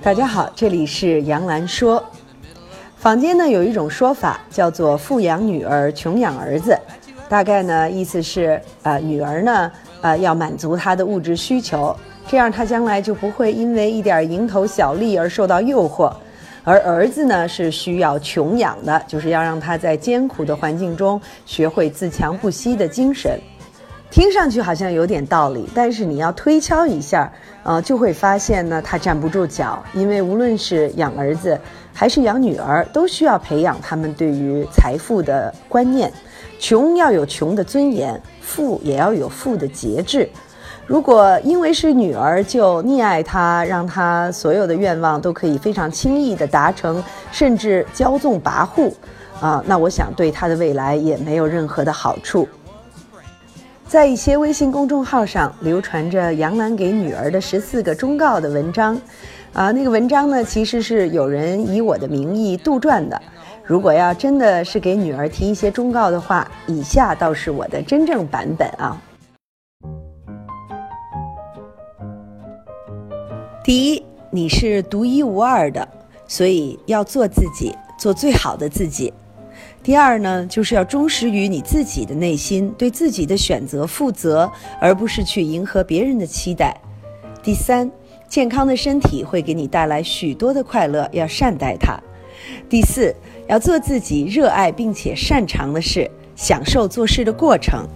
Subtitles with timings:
[0.00, 2.02] 大家好，这里是杨澜说。
[2.98, 6.78] 坊间呢有一种说法叫做“富养女儿，穷养儿子”，
[7.28, 9.70] 大概呢意思是，呃，女儿呢，
[10.00, 11.94] 呃，要满足她的物质需求，
[12.28, 16.10] 这样她将来就不会因为一点蝇头小利而受到诱惑；
[16.62, 23.38] 而儿子呢是需要穷养的，就是要让他在艰苦的环境中学会自强不息的精神。
[24.10, 27.30] 听上去好像有点道理，但是你要推敲一下，
[27.62, 29.84] 呃，就会发现呢，他站不住脚。
[29.92, 31.58] 因为无论是养儿子
[31.92, 36.10] 还是养女儿，都需要培养他们对于财富的观念。
[36.58, 40.28] 穷要有穷的尊严，富也要有富的节制。
[40.86, 48.90] 如果因为是女儿就溺爱她，让她所有的愿望都可以非常轻易的达成，甚至骄纵跋扈，
[49.38, 52.48] 啊，那我想对她的未来也没有任何的好处。
[53.88, 59.00] 在一些微信公众号上流传着杨澜给女儿的十四个忠告的文章，
[59.54, 63.18] 啊，那个文章呢，其实是有人以我的名义杜撰的。
[63.64, 69.00] 如果要真的是给女儿提一些忠告的话，以下倒是我的真正版本啊。
[73.64, 75.88] 第一，你是独一无二的，
[76.26, 79.10] 所以要做自己，做最好的自己。
[79.82, 86.76] 第二呢，就是要忠实于你自己的内心，对自己的选择负责，而不是去迎合别人的期待。
[87.42, 87.90] 第三，
[88.28, 91.98] 健康的身体会给你带来许多的快乐，要善待它。
[92.68, 93.14] 第四，
[93.46, 97.86] 要做自己热爱并且擅长的事，享受做事的过程。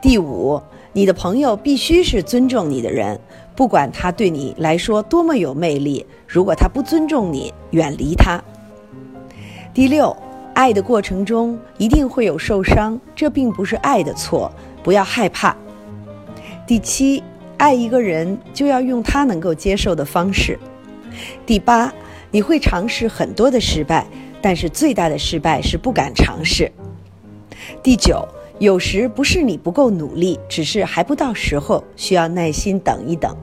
[0.00, 0.60] 第五，
[0.92, 3.20] 你的朋友必须是尊重你的人，
[3.54, 8.42] 不管他对你来说多么有魅力，如果他不尊重你，远离他。
[9.74, 10.16] 第六。
[10.54, 15.56] 爱的过程中一定会有受伤，这并不是爱的错，不要害怕。
[16.66, 17.22] 第七，
[17.56, 20.58] 爱一个人就要用他能够接受的方式。
[21.46, 21.92] 第八，
[22.30, 24.06] 你会尝试很多的失败，
[24.40, 26.70] 但是最大的失败是不敢尝试。
[27.82, 28.26] 第九，
[28.58, 33.36] 有时不是你不够努力，只是还不到时候，需要耐心等一等。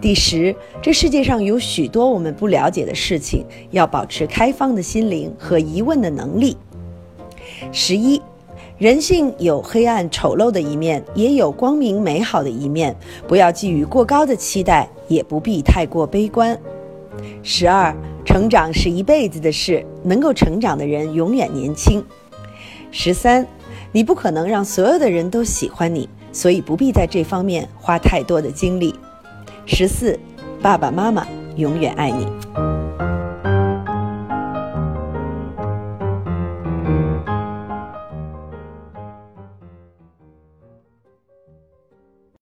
[0.00, 6.56] 第十，这世界上有许多我们不了解的事情，要保持开放的心灵和疑问的能力。
[7.70, 8.20] 十一，
[8.78, 12.96] 人性有黑暗丑陋的一面，也有光明美好的一面，
[13.28, 16.58] 不要寄予过高的期待，也不必太过悲观。
[17.42, 17.94] 十二，
[18.24, 22.02] 成长是一辈子的事，能够成长的人永远年轻。
[22.90, 23.46] 十三，
[23.92, 28.94] 你不可能让所有的人都喜欢你，所以不必在这方面花太多的精力。
[29.64, 30.18] 十四，
[30.60, 32.71] 爸爸妈妈永远爱你。